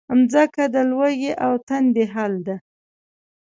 [0.17, 2.55] مځکه د لوږې او تندې حل ده.